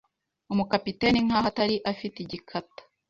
[0.51, 1.75] umukapiteni, nkaho atari.
[1.91, 2.81] Afite igikata